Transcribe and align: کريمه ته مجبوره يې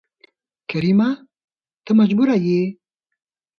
کريمه 0.69 1.09
ته 1.85 1.91
مجبوره 1.99 2.35
يې 2.45 2.61